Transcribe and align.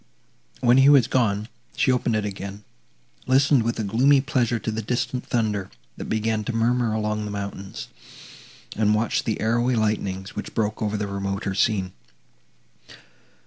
When 0.61 0.77
he 0.79 0.89
was 0.89 1.05
gone, 1.05 1.47
she 1.75 1.91
opened 1.91 2.15
it 2.15 2.25
again, 2.25 2.63
listened 3.27 3.61
with 3.61 3.77
a 3.79 3.83
gloomy 3.83 4.19
pleasure 4.19 4.57
to 4.57 4.71
the 4.71 4.81
distant 4.81 5.27
thunder, 5.27 5.69
that 5.95 6.05
began 6.05 6.43
to 6.45 6.53
murmur 6.53 6.95
among 6.95 7.23
the 7.23 7.29
mountains, 7.29 7.87
and 8.75 8.95
watched 8.95 9.25
the 9.25 9.39
arrowy 9.39 9.75
lightnings, 9.75 10.35
which 10.35 10.55
broke 10.55 10.81
over 10.81 10.97
the 10.97 11.05
remoter 11.05 11.53
scene. 11.53 11.91